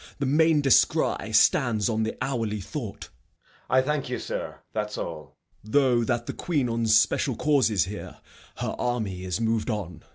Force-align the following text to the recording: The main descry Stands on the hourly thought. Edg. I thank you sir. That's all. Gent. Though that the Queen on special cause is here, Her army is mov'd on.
The 0.17 0.25
main 0.25 0.61
descry 0.61 1.31
Stands 1.31 1.87
on 1.87 2.01
the 2.01 2.17
hourly 2.23 2.59
thought. 2.59 3.01
Edg. 3.01 3.47
I 3.69 3.81
thank 3.83 4.09
you 4.09 4.17
sir. 4.17 4.57
That's 4.73 4.97
all. 4.97 5.37
Gent. 5.63 5.73
Though 5.75 6.03
that 6.05 6.25
the 6.25 6.33
Queen 6.33 6.67
on 6.69 6.87
special 6.87 7.35
cause 7.35 7.69
is 7.69 7.85
here, 7.85 8.17
Her 8.55 8.75
army 8.79 9.23
is 9.23 9.39
mov'd 9.39 9.69
on. 9.69 10.01